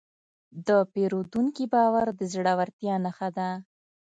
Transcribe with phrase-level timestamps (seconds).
[0.67, 3.49] د پیرودونکي باور د زړورتیا نښه ده.